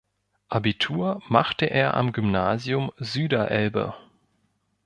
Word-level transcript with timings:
Abitur 0.49 1.21
machte 1.29 1.67
er 1.67 1.93
am 1.93 2.11
Gymnasium 2.11 2.91
Süderelbe. 2.97 3.93